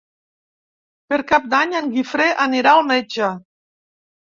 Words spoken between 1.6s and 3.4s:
en Guifré anirà al metge.